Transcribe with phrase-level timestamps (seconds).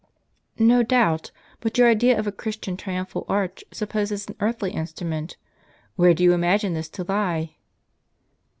[0.71, 1.29] '""No doubt;
[1.59, 5.37] but your idea of a Christian triumphal arch supposes an earthly instrument;
[5.95, 7.57] where do you imagine this to lie